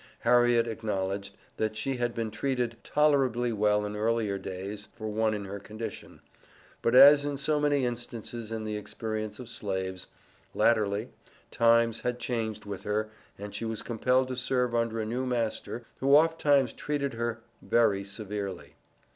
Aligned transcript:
Harriet 0.21 0.65
acknowledged, 0.65 1.35
that 1.57 1.77
she 1.77 1.97
had 1.97 2.15
been 2.15 2.31
treated 2.31 2.75
"tolerably 2.83 3.53
well 3.53 3.85
in 3.85 3.95
earlier 3.95 4.39
days" 4.39 4.87
for 4.95 5.07
one 5.07 5.35
in 5.35 5.45
her 5.45 5.59
condition; 5.59 6.21
but, 6.81 6.95
as 6.95 7.23
in 7.23 7.37
so 7.37 7.59
many 7.59 7.85
instances 7.85 8.51
in 8.51 8.63
the 8.63 8.75
experience 8.75 9.37
of 9.37 9.47
Slaves, 9.47 10.07
latterly, 10.55 11.09
times 11.51 11.99
had 11.99 12.17
changed 12.17 12.65
with 12.65 12.81
her 12.81 13.11
and 13.37 13.53
she 13.53 13.63
was 13.63 13.83
compelled 13.83 14.27
to 14.29 14.35
serve 14.35 14.73
under 14.73 14.99
a 14.99 15.05
new 15.05 15.23
master 15.27 15.85
who 15.99 16.15
oft 16.15 16.41
times 16.41 16.73
treated 16.73 17.13
her 17.13 17.41
"very 17.61 18.03
severely." 18.03 18.77